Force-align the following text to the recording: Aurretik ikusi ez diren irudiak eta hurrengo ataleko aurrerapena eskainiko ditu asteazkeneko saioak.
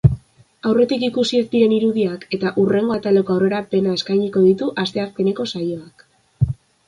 Aurretik 0.67 1.03
ikusi 1.07 1.41
ez 1.41 1.43
diren 1.51 1.75
irudiak 1.75 2.25
eta 2.37 2.53
hurrengo 2.61 2.95
ataleko 2.97 3.35
aurrerapena 3.35 3.93
eskainiko 3.99 4.45
ditu 4.49 4.71
asteazkeneko 4.85 5.47
saioak. 5.55 6.05